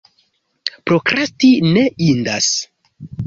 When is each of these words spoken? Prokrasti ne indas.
Prokrasti 0.91 1.51
ne 1.75 1.85
indas. 2.09 2.49